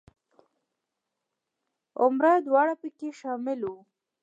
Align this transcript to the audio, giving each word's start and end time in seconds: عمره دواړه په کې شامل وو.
عمره 2.01 2.31
دواړه 2.47 2.73
په 2.81 2.87
کې 2.97 3.07
شامل 3.19 3.59
وو. 3.65 3.77